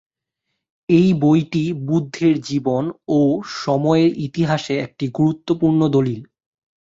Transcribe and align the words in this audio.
এই 0.89 1.07
বইটি 1.21 1.63
বুদ্ধের 1.87 2.35
জীবন 2.41 2.83
ও 3.09 3.19
সময়ের 3.61 4.11
ইতিহাসে 4.19 4.73
একটি 4.77 5.05
গুরুত্বপূর্ণ 5.17 5.81
দলিল। 5.87 6.21